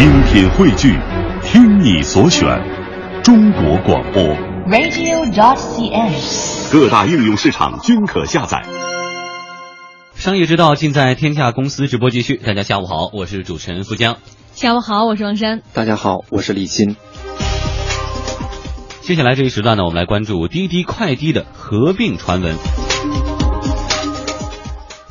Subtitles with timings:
[0.00, 0.98] 精品汇聚，
[1.42, 2.48] 听你所选，
[3.22, 4.22] 中国广播。
[4.66, 6.72] radio.dot.cn，。
[6.72, 8.64] 各大应用市场均可下载。
[10.14, 12.38] 商业之道尽在天下公司直播继续。
[12.38, 14.16] 大家下午好，我是主持人付江。
[14.54, 15.60] 下午好，我是王珊。
[15.74, 16.96] 大家好，我是李欣。
[19.02, 22.56] 接下来这一时段呢，我们来关注滴滴快滴的合并传闻。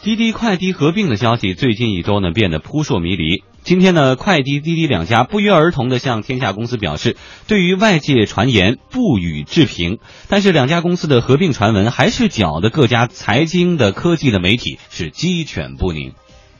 [0.01, 3.43] 滴滴快滴合并的消息最近一周呢变得扑朔迷离。
[3.63, 7.17] 今天呢，快滴、滴滴两家不约而同的向天下公司表示，
[7.49, 9.99] 对于外界传言不予置评。
[10.29, 16.13] 但是两家公司的合并传闻还是搅得各家财经的、科技的媒体是鸡犬不宁。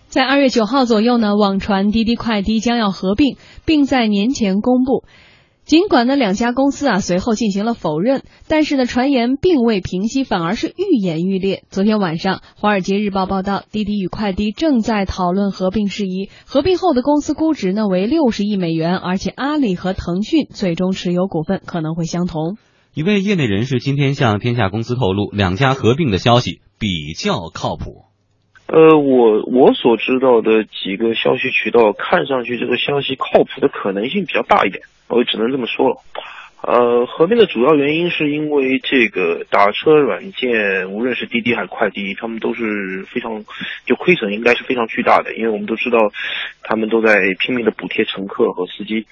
[0.10, 5.06] 在二月九号左右呢，网传滴滴快滴将要合并，并在年前公布。
[5.70, 11.62] 尽管呢两家公司啊随后进行了否认，但是呢传言并未平息，反而是愈演愈烈。
[11.70, 22.58] 昨天晚上，《华尔街日报》报道，滴滴与快滴正在讨论合并事宜，合并后的公司估值呢为六十亿美元，而且阿里和腾讯最终持有股份可能会相同。
[22.96, 28.06] 一位业内人士今天向天下公司透露，两家合并的消息比较靠谱。
[28.66, 35.98] 呃，我我所知道的几个消息渠道，看上去这个消息靠谱的可能性比较大一点，我只能这么说了。
[36.62, 43.46] 呃，合并的主要原因是因为这个打车软件，无论是滴滴还是快滴，他们都是非常
[43.86, 46.12] 就亏损应该是非常巨大的，因为我们都知道，
[46.62, 49.08] 他们都在拼命的补贴乘客和司机。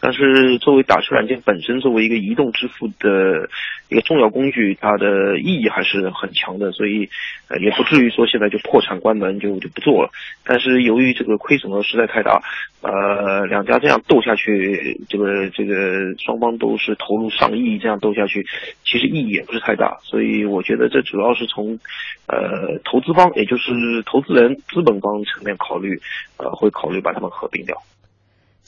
[0.00, 3.48] 但是作为打车软件本身，作为一个移动支付的
[3.88, 7.08] 一个重要工具，它的意义还是很强的，所以
[7.48, 10.10] 呃也不至于说现在就破产关门就就不做了。
[10.44, 12.42] 但是由于这个亏损额实在太大，
[12.80, 18.46] 呃两家这样斗下去，这个这个双方都是投入上亿，这样斗下去，
[18.84, 19.98] 其实意义也不是太大。
[20.04, 21.80] 所以我觉得这主要是从
[22.28, 23.72] 呃投资方，也就是
[24.06, 26.00] 投资人资本方层面考虑，
[26.36, 27.76] 呃会考虑把他们合并掉。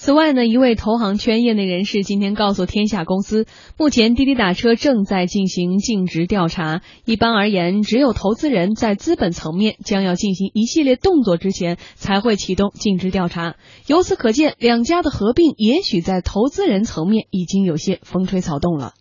[0.02, 3.44] 此外呢，一位投行圈业内人士今天告诉天下公司，
[3.76, 6.80] 目前滴滴打车正在进行尽职调查。
[7.04, 13.56] 一般而言，只有投资人在资本层面将要进行一系列动作之前，才会启动尽职调查。
[13.86, 18.94] 由此可见，两家的合并也许在投资人层面已经有些风吹草动了。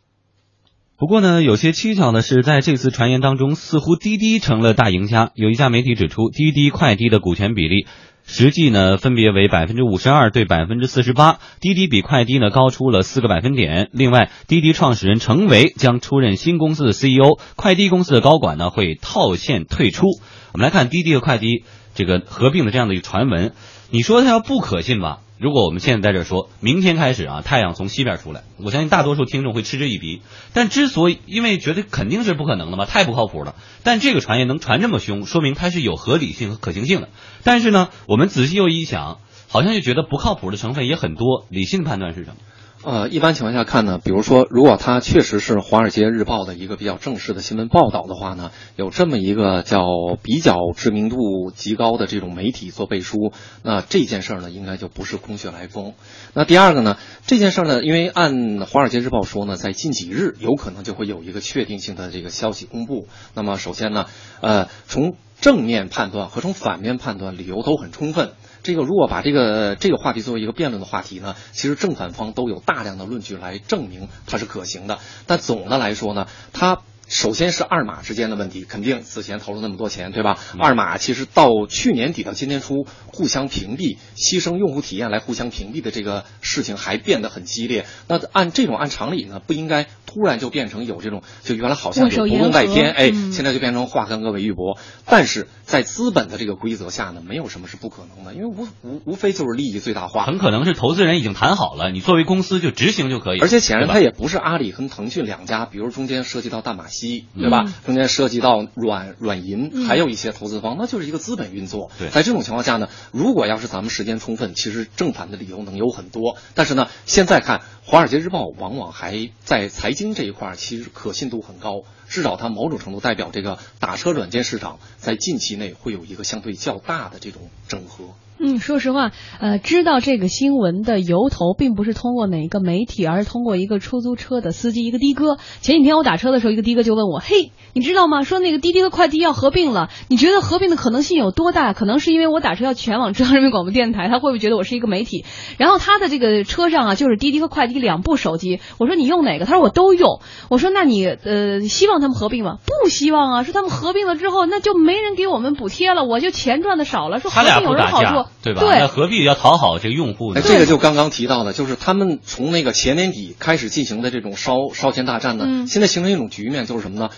[0.97, 5.31] 不过呢，有些蹊跷的是，在这次传言当中，似乎滴滴成了大赢家。
[5.33, 7.87] 有一家媒体指出，滴滴快滴的股权比例。
[8.31, 13.89] 实际呢，分别为百分之五十二对百分之四十八，滴滴比快滴呢高出了四个百分点。
[13.91, 20.05] 另外，滴滴创始人程维将出任新公司的 CEO，快滴公司的高管呢会套现退出。
[20.53, 21.63] 我们来看滴滴和快滴
[21.95, 23.53] 这个合并的这样的一个传闻，
[23.89, 25.21] 你说它要不可信吧？
[25.39, 30.21] 如果我们现在在这说，明天开始啊，太阳从西边出来，我相信大多数听众会嗤之以鼻。
[30.53, 33.55] 但之所以因为觉得肯定是不可能的嘛，太不靠谱了。
[33.83, 37.07] 但这个传言能传这么凶，说明它是有合理性和可行性的。
[37.45, 41.47] 但是呢，我们仔细又一想，好像又觉得不靠谱的成分也很多。
[41.49, 42.35] 理性判断是什么？
[42.81, 49.81] 呃，一般情况下看呢，比如说，如果它确实是《华尔街日报》的一个比较正式的新闻报道的话呢，有这么一个叫
[50.23, 51.17] 比较知名度
[51.53, 55.93] 极高的这种媒体做背书，那这件事儿呢，应该就不是空穴来风。
[56.33, 56.97] 那第二个呢，
[57.27, 58.33] 这件事儿呢，因为按
[58.65, 63.07] 《华尔街日报》说呢，在近几日有可能就会有一个确定性的这个消息公布。
[63.33, 64.05] 那么首先呢，
[64.39, 68.31] 呃，从正面判断和从反面判断，理由都很充分。
[68.61, 74.99] 这个如果把这个这个话题作为一个辩论的话题呢，其实正反方都有大量的论据来证明它是可行的。
[75.27, 80.37] 但总的来说呢，它首先是二马之间的问题，肯定此前投了那么多钱，对吧？
[80.59, 87.87] 二马其实到去年底到今年初，互相屏蔽、牺牲用户体验来互相屏蔽的这个事情还变得很激烈。
[88.07, 94.77] 那按这种按常理呢，不应该突然就变成有这种，就原来好像有不共戴天，哎，嗯、现在就变成化干戈为玉帛。
[95.07, 100.25] 但是在资本的这个规则下呢，没有什么是不可能的，因为无无无非就是利益最大化。
[100.25, 103.39] 很可能是投资人已经谈好了，你作为公司就执行就可以。
[103.39, 107.63] 而且显然它也不是阿里跟腾讯两家，比如中间涉及到大马锡，对吧？
[107.65, 111.89] 嗯中间涉及到软软银，还有一些投资方，那就是一个资本运作。
[111.97, 116.37] 对，在这种情况下呢，如果要是咱们时间充分，其实正反的理由能有很多。
[116.55, 128.13] 但是呢，现在看《华尔街日报》，往往还在财经这一块，其实可信度很高，至少它某种程度代表这个打车软件市场在近期内会有一个相对较大的这种整合。
[128.41, 135.37] 嗯，说实话，呃，知道这个新闻的由头，并不是通过哪个媒体，而是通过一个出租车的司机，一个的哥。
[135.59, 138.23] 前几天我打车的时候，一个的哥就问我：“嘿，你知道吗？
[138.23, 141.73] 说那个滴滴和快滴要合并了，你觉得合并的可能性有多大？
[141.73, 145.25] 可能是因为我打车要全网中央人民广播电台，他会不会觉得我是一个媒体？
[145.57, 148.61] 然后他的这个车上啊，就是滴滴和快滴两部手机。
[148.77, 149.43] 我说你用哪个？
[149.43, 150.21] 他说我都用。
[150.49, 152.55] 我说那你呃希望他们合并吗？
[152.65, 157.19] 不希望啊，说他们合并了之后，那就没人给我们补贴了，我就钱赚的少了。
[157.19, 158.28] 说合并有什么好处？
[158.41, 158.61] 对吧？
[158.61, 160.39] 对那何必要讨好这个用户呢？
[160.39, 167.09] 哎，这个就刚刚提到的，就是他们从那个前年底开始进行的这种烧烧钱大战呢，嗯现在形成一种局面，就是什么呢？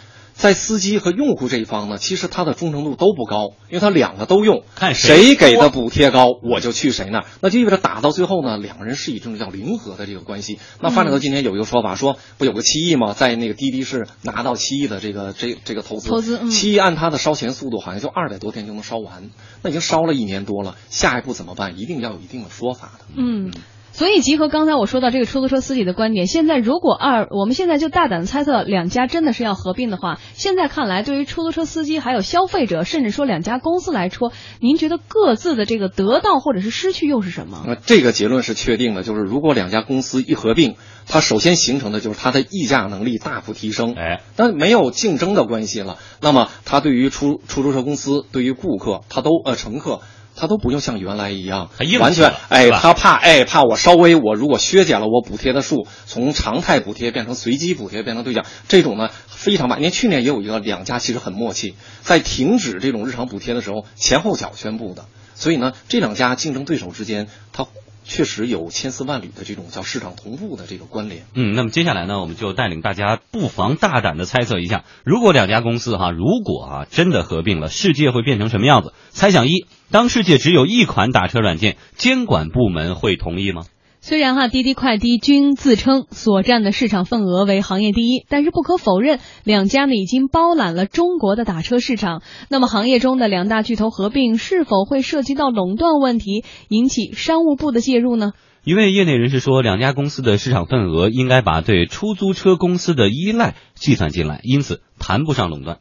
[0.41, 10.57] 在司机和用户这一方呢，其实他的忠诚度都不高，因为他两个都用，看谁谁给的补贴高，我就去谁那儿，那就意味着打到最后呢，两个人是以这种叫零和的这个关系。
[10.79, 13.13] 那发展到今天有一个说法，说不有个七亿吗？
[13.13, 19.29] 在那个滴滴是拿到七亿的这个这这个投资，投资嗯七亿按他的烧钱速度，好像就二百多天就能烧完，
[19.61, 21.77] 那已经烧了一年多了，下一步怎么办？
[21.77, 23.05] 一定要有一定的说法的。
[23.15, 23.51] 嗯。
[23.93, 37.63] 所以，结合刚才我说到这个出租车司机的观点，现在如果二，我们现在就大胆猜测两家真的是要合并的话，现在看来，对于出租车司机还有消费者，甚至说两家公司来说，您觉得各自的这个得到或者是失去又是什么？
[37.67, 43.93] 那这个结论是确定的，就是如果两家公司一合并，它首先形成的就是它的议价能力大幅提升。
[43.93, 49.99] 哎，但没有竞争的关系了，那么它对于出出租车公司、对于顾客，它都呃乘客。
[50.41, 59.77] 他都不用像原来一样，完全哎，他怕哎怕我稍微我如果削减了我补贴的数，从常态补贴变成随机补贴变成对讲，这种呢非常慢。
[59.77, 65.05] 因为去年也有一个两家其实很默契，在停止这种日常补贴的时候前后脚宣布的，
[65.35, 67.67] 所以呢这两家竞争对手之间，它
[68.11, 71.23] 确实有千丝万缕的这种叫市场同步的这个关联。
[71.33, 78.91] 嗯，那么接下来呢，我们就带领大家不妨大胆的猜测一下，如果两家公司哈，如果啊真的合并了，世界会变成什么样子？
[79.11, 83.63] 猜想一，当世界只有一款打车软件，监管部门会同意吗？
[84.03, 92.23] 虽然哈滴滴快滴均自称所占的市场份额为行业第一，但是不可否认，两家呢已经包揽了中国的打车市场。
[92.49, 98.33] 那么行业中的两大巨头合并是否会涉及到垄断问题，引起商务部的介入呢？
[98.63, 105.77] 一位业内人士说，两家公司的市场份额应该把对出租车公司的依赖计算进来，因此谈不上垄断。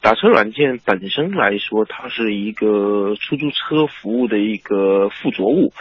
[0.00, 5.72] 打车软件本身来说，它是一个出租车服务的一个附着物，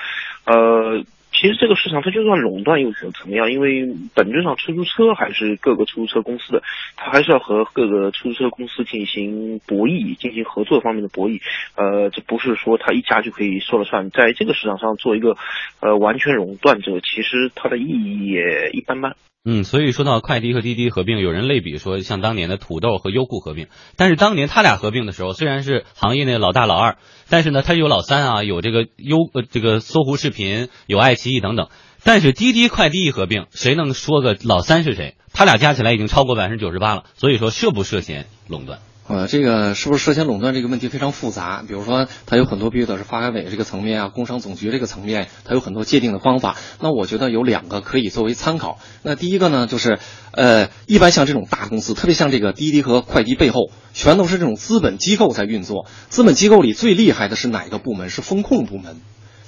[0.46, 1.04] 呃。
[1.42, 3.52] 其实这个市场它就算垄断又怎么怎么样？
[3.52, 6.62] 因为本质上出租车还是各个出租车公司的，
[6.96, 11.42] 它还是要和各个出租车公司进行博弈、进行合作方面的博弈。
[11.76, 14.12] 呃，这不是说它一家就可以说了算。
[14.12, 15.36] 在这个市场上做一个
[15.80, 19.16] 呃完全垄断者，其实它的意义也一般般。
[19.44, 26.98] 嗯，所以说到快滴和滴滴合并，有人类比说像当年的土豆和优酷合并，但是当年他俩合并的时候，虽然是行业内老大老二，
[27.28, 31.70] 但是呢，他有老三啊，有这个优呃这个搜狐视频，有爱奇艺等等。
[32.04, 35.16] 但是滴滴快滴一合并，谁能说个老三是谁？
[35.34, 38.80] 他俩加起来已经超过百分之九十八了，所以说涉不涉嫌垄断？
[39.12, 41.66] 呃，这个是不是涉嫌垄断这个问题非常复杂？
[41.68, 46.56] 比如说，它有很多必须得是发改委这个层面啊，工商总局这个层面，它有很多界定的方法。
[46.80, 48.80] 那我觉得有两个可以作为参考。
[49.04, 50.00] 那第一个呢，就是
[50.32, 55.88] 呃，一般像这种大公司，特别像这个滴滴和快滴背后，全都是这种资本机构在运作。
[56.08, 58.10] 资本机构里最厉害的是哪个部门？
[58.10, 58.96] 是风控部门。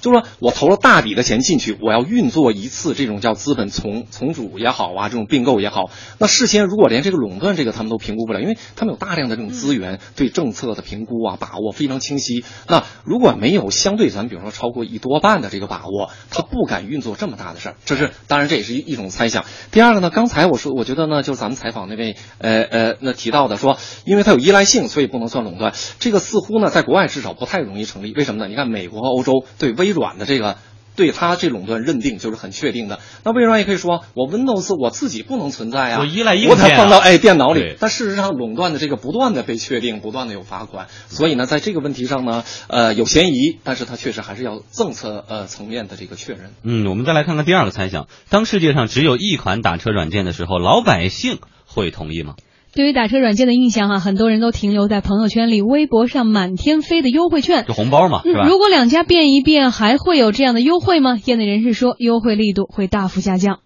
[0.04, 5.84] 就是说我投了大笔的钱进去，我要运作一次这种叫资本重重组也好啊，这种并购也好。
[6.18, 12.44] 那事先如果连这个垄断这个他们都评估不了，因为他们有大量的这种资源，对政策的评估啊把握非常清晰。
[12.68, 17.76] 那如果没有相对咱比如说超过一多半的这个把握，他不敢运作这么大的事儿。
[17.86, 19.46] 这是当然这也是一一种猜想。
[19.70, 25.72] 第二个呢，刚才我说我觉得呢，就是咱们采访那位呃呃那提到的说，因为它有依赖性，所以不能算垄断。
[25.98, 28.12] 这个似乎呢在国外至少不太容易成立。
[28.12, 28.48] 为什么呢？
[28.48, 30.58] 你看美国和欧洲对微软的这个。
[30.96, 33.00] 对它这垄断认定就是很确定的。
[33.24, 37.74] 那微软也可以说，我 Windows 我自己不能存在啊，我依赖硬我得件啊放到哎电脑里。
[37.80, 40.86] 但事实上，垄断的这个不断的被确定，不断的有罚款。
[41.08, 46.52] 所以呢，在这个问题上呢，呃，有嫌疑，但是它确实还是要政策呃层面的这个确认。
[46.62, 52.36] 嗯，我们再来看看第二个猜想：当世界上只有一款打车软件的时候，老百姓会同意吗？
[52.74, 57.64] 对于打车软件的印象哈，很多人都停留在朋友圈里、微博上满天飞的优惠券。
[57.64, 58.48] 就红包嘛，是吧嗯，？
[58.48, 61.16] 如果两家变一变，还会有这样的优惠吗？
[61.24, 63.60] 业内人士说，优惠力度会大幅下降。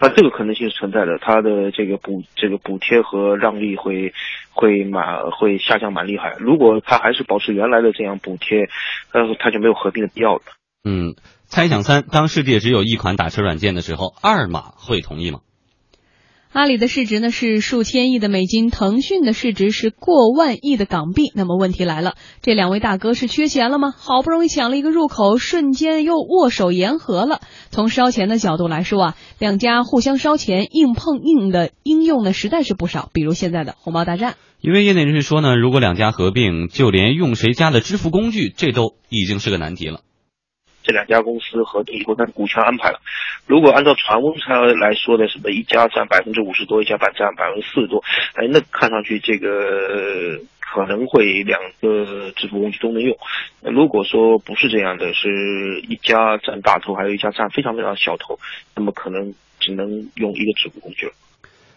[0.00, 4.12] 那这个可能性是存在的，它的这个补这个补贴和让利会
[4.50, 6.34] 会蛮会下降蛮厉害。
[6.40, 8.62] 如果它还是保持原来的这样补贴，
[9.12, 10.42] 呃，它就没有合并的必要了。
[10.82, 15.38] 嗯，猜想三：当世界只有一款打车软件的时候，二马会同意吗？
[16.52, 21.32] 阿里的市值呢是数千亿的美金，腾讯的市值是过万亿的港币。
[21.34, 23.94] 那么问题来了，这两位大哥是缺钱了吗？
[23.96, 27.40] 好不容易抢了一个入口，瞬间又握手言和了。
[27.70, 33.08] 从烧钱的角度来说啊，两家互相烧钱、硬碰硬的应用呢，实在是不少。
[33.14, 34.34] 比如现在的红包大战。
[34.60, 40.02] 一位业内人士说呢，如果两家合并，就连用谁家的支付工具，这都已经是个难题了。
[40.82, 43.00] 这两家公司合并以后，它的股权安排了。
[43.46, 48.02] 如果按照传闻上来说的，什么一家占百分之五十多，一家占百分之四十多，
[48.34, 53.16] 哎，那看上去这个可能会两个支付工具都能用。
[53.60, 58.38] 如果说不是这样的，是一家占大头，还有一家占非常非常小头，
[58.74, 61.12] 那么可能只能用一个支付工具了。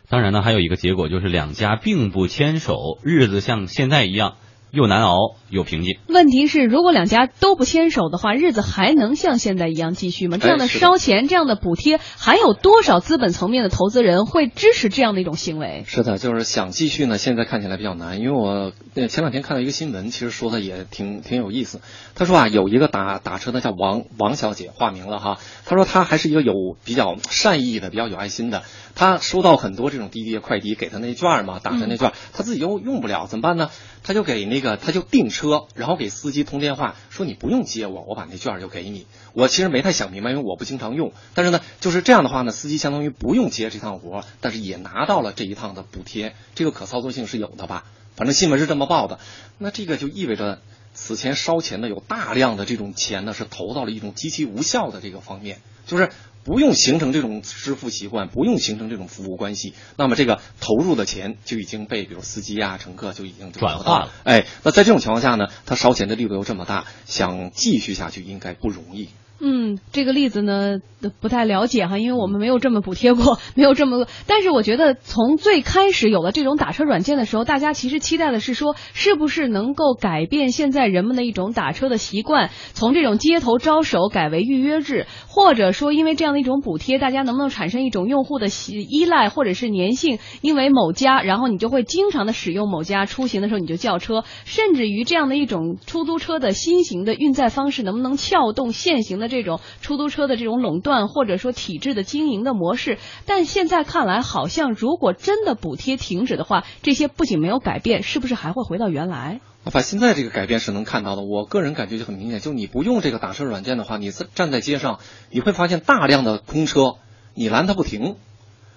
[0.09, 4.35] 当然呢，还有一个结果就是两家并不牵手，日子像现在一样。
[4.75, 5.98] 又难熬又平静。
[6.08, 10.38] 问题是，如果两家都不牵手的话，日子还能像现在一样继续吗？
[10.38, 15.86] 这样的烧钱，这样的补贴，还有多少资本层面的投资人会支持这样的一种行为？
[15.88, 18.20] 是的，就是想继续呢，现在看起来比较难。
[18.20, 18.74] 因为我
[19.08, 21.79] 前两天看到一个新闻，其实说的也挺挺有意思。
[22.13, 25.38] 他说啊，有一个打打车的叫王王小姐，化名了哈。
[25.65, 26.53] 他说他还是一个有
[26.84, 28.63] 比较善意的、比较有爱心的。
[28.94, 33.70] 他收到很多这种滴滴快递给他那券嘛，打车那券，他自己又用不了，怎么办呢？
[34.05, 34.77] 他就给那个。
[34.77, 41.12] 他就订车，然后给司机通电话说：“你不用接我，我把那券就给你。”我其实没太想明白，因为我不经常用。
[41.33, 47.83] 但是呢，就是这样的话呢，司机相当于不用接这趟活，但是也拿到了这一趟的补贴，这个可操作性是有的吧？
[48.15, 49.19] 反正新闻是这么报的。
[49.57, 50.62] 那这个就意味着
[50.93, 56.12] 此前烧钱的有大量的这种钱呢，是投到了一种极其无效的这个方面，就是。
[56.45, 64.11] 不用形成这种支付习惯，不用形成这种服务关系，那么这个投入的钱就已经被比如司机啊、乘客就已经转化了。
[64.23, 69.09] 哎，那在这种情况下呢，他烧钱的力度又这么大，想继续下去应该不容易。
[69.39, 70.79] 嗯，这个例子呢
[71.19, 74.07] 不太了解哈，因为我们没有这么补贴过， 没有这么。
[74.27, 90.17] 但是我觉得从最开始有了这种打车软件的时候，大家其实期待的是说，是不是能够改变现在人们的一种打车的习惯，从这种街头招手改为预约制，或者说因为这样的一种补贴，大家能不能产生一种用户的习依赖或者是粘性？
[90.41, 99.25] 因为某家，然后你就会经常的使用某家，出行的时候你就叫车，甚至于这样的一种出租车的新型的运载方式，能不能撬动现行的？
[99.27, 109.39] 这种出租车的这种垄断或者说体制的经营的模式，但现在看来，好像如果真的补贴停止的话，这些不仅没有改变，是不是还会回到原来？
[109.72, 111.24] 把现在这个改变是能看到的。
[111.24, 115.00] 我个人感觉就很明显，就你不用这个打车软件的话，你站在街上，
[115.32, 116.98] 你会发现大量的空车，
[117.34, 118.15] 你拦它不停，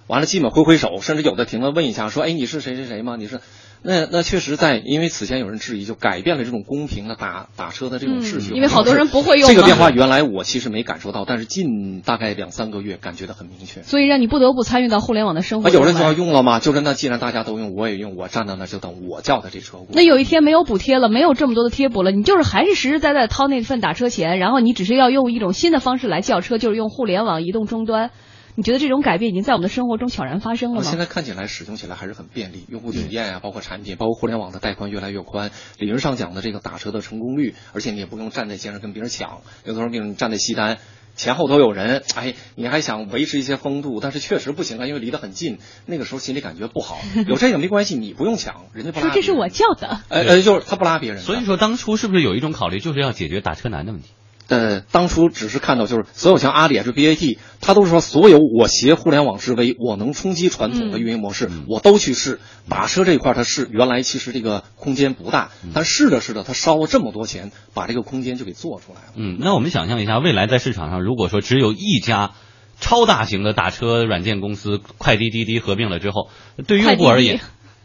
[0.07, 3.15] 完了基本挥挥手，甚至有的停了问一下，说：“哎，你是谁谁谁吗？
[3.17, 3.41] 你是？”
[3.81, 8.53] 那那确实在，因为此前有人质疑，就改变了这种公平的打打车的这种秩序。
[8.53, 13.81] 因为好多人不会用这个变化，原来我其实没感受到，但是近大概两三个月感觉的很明确。
[13.83, 15.69] 所以让你不得不参与到互联网的生活。
[15.69, 16.59] 有人就要用了吗？
[16.59, 19.77] 就是那既然大家都用，我也用，我站在那就等我叫的这车。
[19.93, 28.11] 那有一天没有补贴了，没有这么多的贴补了，你就是还是实实在在掏那份打车钱，然后你只是要用一种新的方式来叫车，就是用互联网移动终端。
[28.59, 30.83] 你觉得这种改变已经在我们的生活中悄然发生了吗？
[30.83, 35.51] 现在看起来使用起来还是很便利，用户体验啊，包括产品，包括互联网的带宽越来越宽。
[35.77, 40.79] 理论上讲的这个打车的成功率，而且你也不用站在街上跟别人抢，有的时候比如你站在西单，
[41.15, 46.99] 前后都有人，哎，你还想维持一些风度，但是确实不行啊，因为离得很近，那个时候心里感觉不好。
[47.29, 49.05] 有这个没关系，你不用抢，人家不拉。
[49.05, 50.01] 说这是我叫的。
[50.09, 51.21] 呃呃，就是他不拉别人。
[51.21, 54.09] 所以说当初是不是有一种考虑，就是要解决打车难的问题？
[54.49, 62.39] 呃，当初只是看到就是所有像阿里啊，就 BAT，他都是说所有我携互联网之威，我能冲击传统的运营模式，我都去试。
[62.67, 69.13] 打车这一块，它是原来其实这个空间不大，但试着试着，他烧了这么多钱，把这个空间就给做出来了。
[69.15, 72.31] 嗯，那我们想象一下，未来在市场上，如果说只有一家
[72.79, 76.29] 超大型的打车软件公司快滴滴滴合并了之后，
[76.65, 77.39] 对用户而言。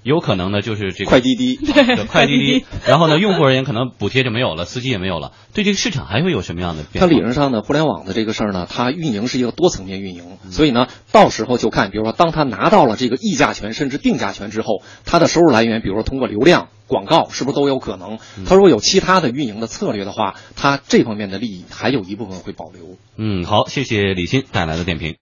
[0.05, 2.65] 有可能呢，就是这个快滴滴，对， 快滴滴。
[2.87, 5.33] 然后呢，用户而言，可能补贴就没有了，司机也没有了。
[5.55, 7.09] 对这个市场还会有什么样的变化？
[7.09, 18.19] 它理论上呢，互联网的这个事儿呢，它运营是一个多层面运营，所以呢，到时候就看，比如说，当他拿到了这个议价权甚至定价权之后，他的收入来源，比如说通过流量、广告，是不是都有可能？
[18.47, 22.97] 他如果有其他的运营的策略的话，他这方面的利益还有一部分会保留。
[23.17, 25.13] 嗯，好，谢谢李欣带来的点评。